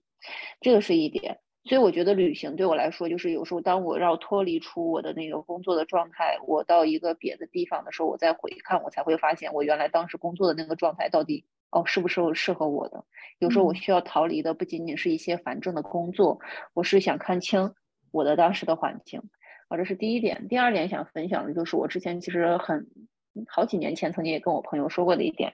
[0.62, 13.06] 这个是一点，所以我觉得旅行对我来说，就是有时候当我要脱离出我的那个工作的状态，我到一个别的地方的时候，我再回看，我才会发现我原来当时工作的那个状态到底哦是不是适合我的。
[13.40, 16.40] 有时候我需要逃离的不仅仅是一些繁重的工作，
[16.74, 17.74] 我是想看清
[18.12, 19.22] 我的当时的环境。
[19.70, 20.48] 啊，这是第一点。
[20.48, 22.88] 第二点想分享的就是我之前其实很
[23.48, 25.54] 好几年前曾经也跟我朋友说过的一点，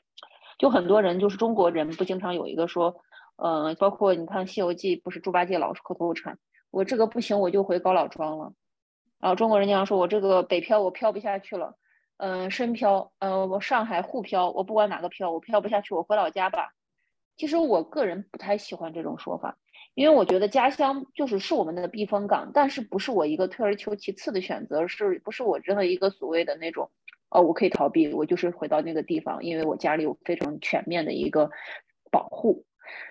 [0.58, 2.96] 就很多人就是中国人不经常有一个说，
[3.38, 6.38] 呃，包括你看《西游记》，不是猪八戒老是口头禅，
[6.72, 8.54] 我这个不行，我就回高老庄了。
[9.20, 11.76] 然后中国人经常说我这个北漂我漂不下去了，
[12.18, 16.72] 嗯，深漂，呃，我上海沪漂，我不管哪个漂，我漂不下去，我回老家吧。
[17.38, 19.58] 其实我个人不太喜欢这种说法。
[19.94, 26.92] 因为我觉得家乡就是是我们的避风港，但是不是我一个退而求其次的选择，是不是我真的一个所谓的那种，
[27.30, 31.50] 哦，我可以逃避，我就是回到那个地方，因为我家里有非常全面的一个
[32.12, 32.66] 保护。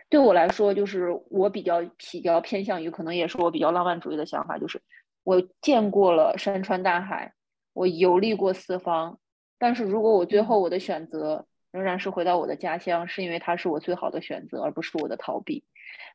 [0.09, 4.81] 对我来说，就是我比较比较偏向于，可能也是我比较浪漫主义的想法，就是
[5.25, 7.33] 我见过了山川大海，
[7.73, 9.19] 我游历过四方，
[9.59, 15.65] 但是如果我最后我的选择仍然是回到我的家乡，是因为它是我最好的选择，而不是我的逃避。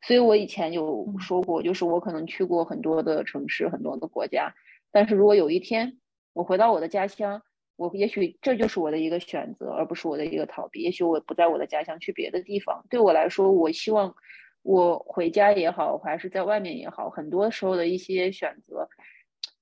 [0.04, 4.54] 所以我以前有说过，就是我可能去过很多的城市，很多的国家，
[4.92, 5.98] 但是如果有一天
[6.34, 7.42] 我回到我的家乡，
[7.80, 10.82] 我也许这就是我的一个选择，而不是我的一个逃避。
[10.82, 12.86] 也许我不在我的家乡，去别的地方。
[12.90, 14.14] 对我来说，我希望
[14.64, 18.90] 我回家也好，还是在外面也好，很多时候的一些选择。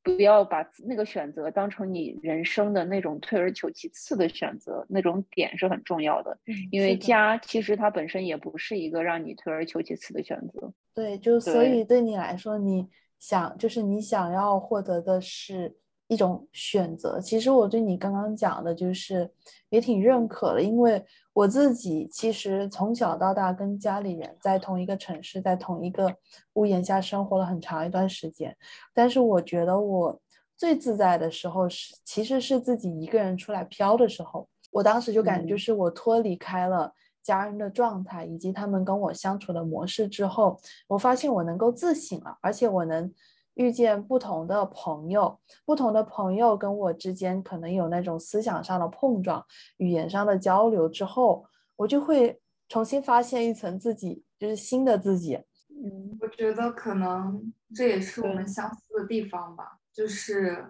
[0.01, 6.39] 不要把那个选择当成你人生的那种退而求其次的选择，那种点是很重要的。
[6.71, 10.73] 因为家其实它本身也不是一个让你退而求其次的选择。
[10.95, 12.87] 对，就所以对你来说，你
[13.19, 15.77] 想就是你想要获得的是。
[16.07, 19.29] 一种选择，其实我对你刚刚讲的，就是
[19.69, 26.15] 也挺认可的，因为我自己其实从小到大跟家里人在同一个城市，在同一个
[26.53, 28.55] 屋檐下生活了很长一段时间，
[28.93, 30.17] 但是我觉得我
[30.55, 36.89] 最自在的时候是，其实是自己一个人出来飘的时候，我当时就感觉就是我脱离开了
[37.21, 43.13] 家人的状态以及他们跟我相处的模式之后，我发现我能够自省了，而且我能。
[43.57, 49.43] 遇见不同的朋友，不同的朋友跟我之间可能有那种思想上的碰撞、
[49.77, 52.39] 语言上的交流之后，我就会
[52.69, 55.43] 重新发现一层自己，就是新的自己。
[55.69, 60.67] 嗯，我觉得可能这也是我们相似的地方吧，就是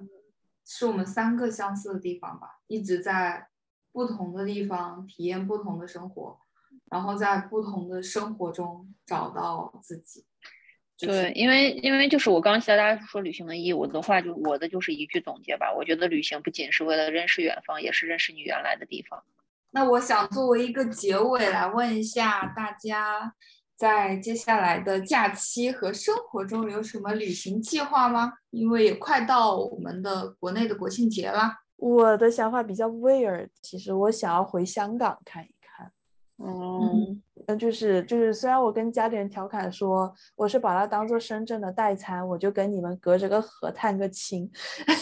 [0.65, 3.49] 是我们三个相似的地方吧，一直在
[3.91, 6.39] 不同的地方体验不同的生活，
[6.89, 10.25] 然后在不同的生活中找到自己。
[10.99, 15.71] 对，因为因为就是我刚刚大家说旅行的意义，我的话就我的就是一句总结吧。
[15.71, 19.23] 我觉得旅行不仅是为了认识远方，也是认识你原来的地方。
[19.69, 23.31] 那我想作为一个结尾来问一下大家，
[23.75, 28.33] 在接下来的假期和生活中有什么旅行计划吗？
[28.49, 31.59] 因为也快到我们的国内的国庆节啦。
[31.75, 35.91] 我的想法比较 weird，其实我想要回香港看一看。
[36.39, 37.21] 嗯。
[37.47, 44.51] 嗯，就是就是，虽然我跟家里人调侃说我是把它当做深圳的代餐，我就跟你们隔着个河探个亲。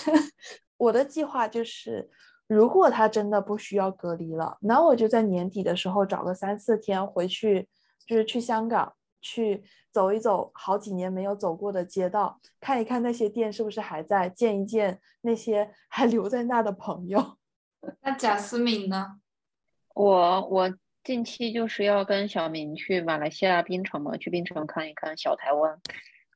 [0.78, 2.08] 我的计划就是，
[2.48, 7.68] 如果他真的不需要隔离了，那我就在年底的时候找个三四天回去，
[8.06, 17.38] 就是去香港去走一走好几年没有走过的街道，看一看那些店是不是还在，见一见那些还留在那的朋友。
[18.06, 19.20] 那贾思敏呢？
[19.96, 20.74] 我我。
[21.06, 25.80] 近期就是要跟小明去马来西亚槟城嘛，去槟城看一看小台湾。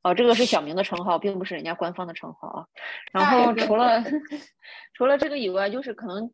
[0.03, 2.65] 哦，这个是小明的称号，并不是人家官方的称号啊。
[3.12, 4.01] 然后除了
[4.93, 6.32] 除了这个以外，就是可能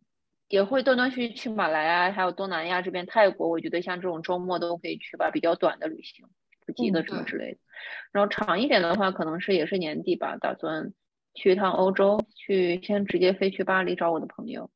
[0.49, 3.49] 也会断断续续去马来啊，还有东南亚这边泰国。
[3.49, 6.27] 我觉得像这种周末都可以去吧，比较短的旅行，
[6.65, 7.57] 不急的什么之类的。
[8.11, 10.91] 然后长一点的话，可能是也是年底吧，打算
[11.33, 14.69] 去一趟欧洲，去先直接飞去巴黎找我的朋友。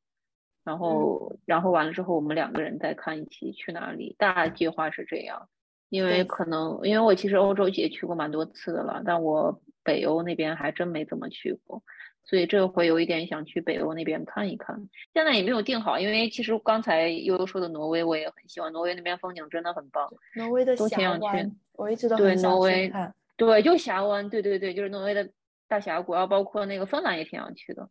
[0.64, 4.16] 然后，然后完了之后，我们两个人再看一起去哪里。
[4.20, 5.50] 大计划是这样，
[5.90, 11.82] 因为可能，因为我其实欧洲也去过蛮多次的了，但我北欧那边还真没怎么去过，
[12.24, 14.88] 所以这回有一点想去北欧那边看一看。
[15.14, 20.08] 现在也没有定好，因为其实刚才悠悠说的挪威，我也很喜欢，挪威那边风景真的很棒。
[20.36, 23.16] 挪威的峡湾，我一直都很想去看。
[23.38, 25.30] 对，就峡湾，对对对，就是挪威的
[25.68, 27.90] 大峡谷，然后包括那个芬兰也挺想去的，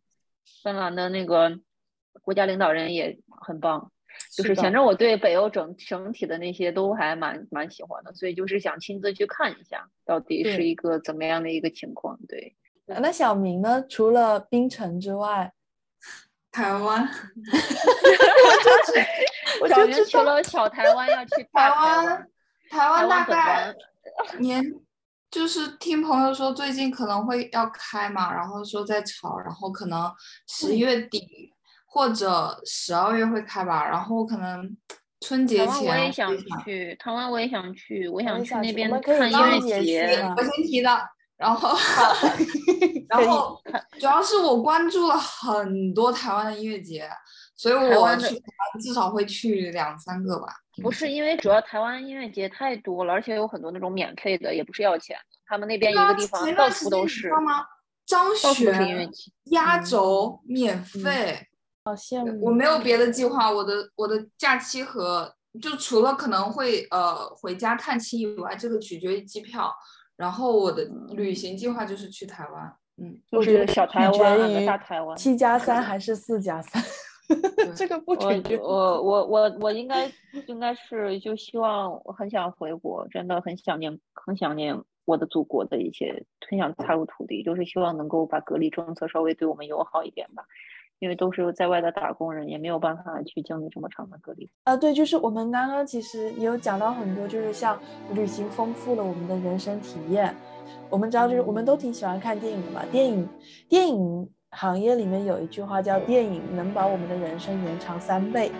[0.63, 1.59] 芬兰的那个。
[2.21, 3.91] 国家领导人也很棒，
[4.31, 12.19] 就是反正我对北欧整整体的那些都还蛮蛮喜欢的，所以就是想亲自去看一下，到底是一个怎么样的一个情况。
[12.27, 12.55] 对，
[12.85, 13.85] 那小明呢？
[13.87, 15.53] 除了冰城之外，
[16.51, 17.07] 台湾，
[19.61, 22.27] 我就小明除了小台湾要去台湾，
[22.69, 23.73] 台湾大概
[24.39, 24.63] 年
[25.29, 30.11] 就是听朋友说最近可能会要开嘛，然后说在炒，然后可能
[30.47, 31.53] 十一月底
[31.89, 34.77] 或者十二月会开吧，然后可能
[35.21, 36.31] 春节前我也想
[36.63, 40.21] 去，台湾我也想去，我想去那边看音乐节。
[40.37, 40.89] 我先提的，
[41.35, 41.75] 然后
[43.09, 43.59] 然后
[43.99, 47.09] 主要是我关注了很多台湾的音乐节，
[47.55, 48.41] 所以我去
[48.79, 50.53] 至少会去两三个吧。
[50.83, 55.39] 不是因为主要台湾音乐节太多了，而且有很多那种免费的，也不是要钱的。
[55.47, 57.29] 他们那边一个地方到处都是。
[57.31, 57.65] 吗？
[58.05, 59.11] 张悬
[59.51, 61.48] 压轴免费，
[61.89, 62.45] 好羡慕。
[62.45, 69.73] 我没有别的计划，我的我的假期和就除了可能会呃回家探亲以外，这个取决于机票。
[70.15, 75.15] 然后我的旅行计划就是去台湾，嗯，就是小台湾、大台湾。
[75.17, 76.83] 七加三还是四加三？
[77.73, 78.57] 这个不取决。
[78.57, 80.11] 我我我我应该
[80.47, 90.43] 应该是就希望我很想回国，真的很想念很想念我的祖国的一些，很想踏入土地，就是希望能够把隔离政策稍微对我们友好一点吧，
[90.99, 94.49] 因为都是在外的打工人，也没有办法去经历这么长的隔离。
[94.63, 97.79] 啊，对，就是我们刚刚其实也有讲到很多，就是像
[98.13, 100.35] 旅行丰富了我们的人生体验。
[100.89, 103.27] 我们知道，就是我们都挺喜欢看电影的嘛，电影
[103.67, 104.29] 电影。
[104.51, 108.51] 行业里面有一句话叫“电影能把我们的人生延长三倍”，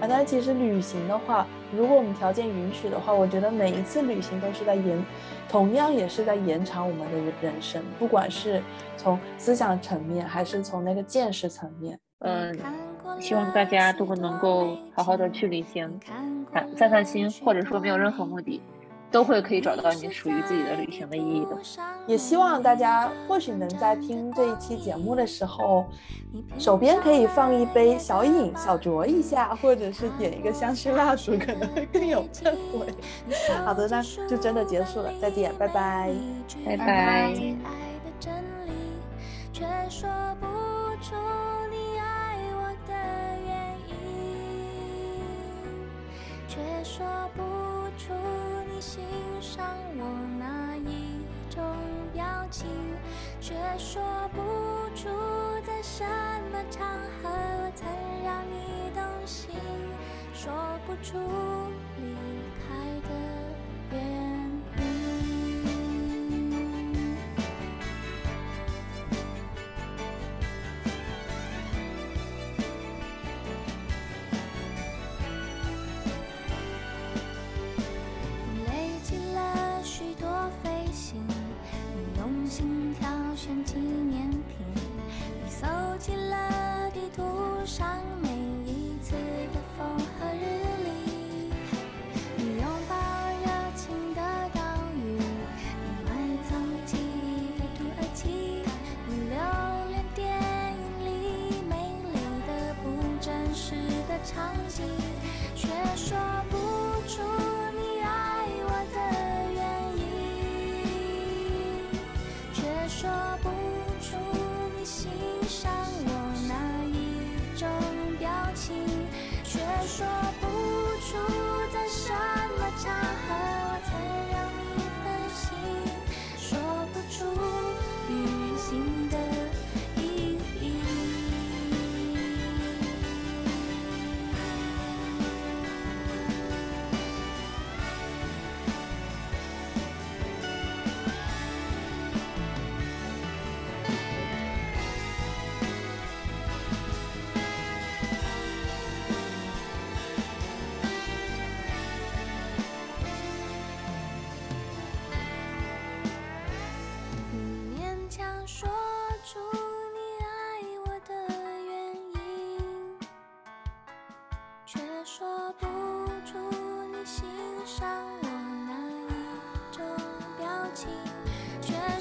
[0.00, 1.46] 啊，但其实旅行的话，
[1.76, 5.04] 如果我们条件允许的话，我觉得每一次旅行都是在延，
[5.48, 8.62] 同样也是在延长我们的人生，不管是
[8.96, 11.98] 从思想层面，还是从那个见识层面。
[12.20, 12.56] 嗯，
[13.20, 16.00] 希望大家都能够好好的去旅行，
[16.52, 18.60] 散散散心，或者说没有任何目的。
[19.10, 21.56] 都会可以找到你属于自己的旅行的意义的。
[22.06, 25.86] 也希望大家或许能在听这一期节目的时候，
[26.58, 32.94] 手边可以放一杯小饮小酌一下，或者是点一个香薰蜡烛，可能会更有氛围。
[33.64, 36.10] 好的，那就真的结束了，再见，拜拜，
[36.64, 37.34] 拜拜。
[48.80, 49.02] 欣
[49.40, 49.66] 赏
[49.96, 50.04] 我
[50.38, 51.62] 那一种
[52.12, 52.66] 表情，
[53.40, 54.00] 却说
[54.32, 54.38] 不
[54.94, 55.08] 出
[55.66, 56.04] 在什
[56.52, 56.86] 么场
[57.20, 57.28] 合
[57.74, 57.88] 曾
[58.24, 59.50] 让你动心，
[60.32, 60.52] 说
[60.86, 61.18] 不出
[61.96, 62.14] 离
[87.78, 88.17] 上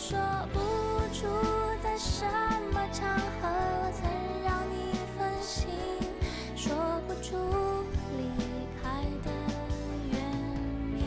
[0.10, 0.18] 说
[0.54, 0.60] 不
[1.14, 1.28] 出
[1.84, 2.24] 在什
[2.72, 4.10] 么场合我曾
[4.42, 5.68] 让你分心
[6.56, 6.74] 说
[7.06, 7.36] 不出
[8.18, 8.24] 离
[8.82, 9.30] 开的
[10.10, 10.18] 原
[10.96, 11.04] 因。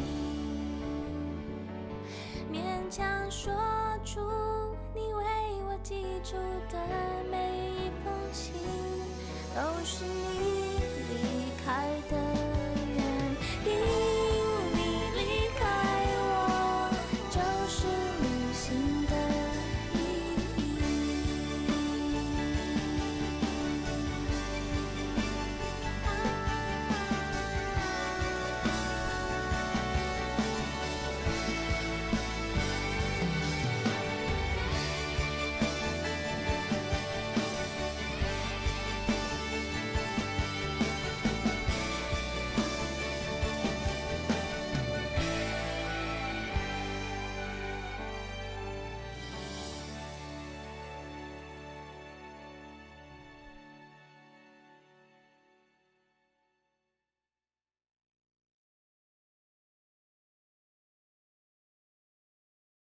[2.52, 2.54] 勉
[2.90, 3.50] 强说
[4.04, 4.20] 出
[4.94, 5.24] 你为
[5.66, 6.36] 我寄出
[6.70, 6.78] 的
[7.30, 7.38] 每
[7.70, 8.52] 一封信
[9.54, 10.39] 都是你